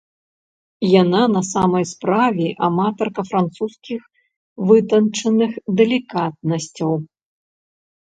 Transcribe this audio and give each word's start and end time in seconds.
Яна 1.01 1.19
на 1.35 1.43
самай 1.49 1.85
справе 1.91 2.47
аматарка 2.69 3.21
французскіх 3.31 4.01
вытанчаных 4.73 5.51
далікатнасцяў. 5.83 6.91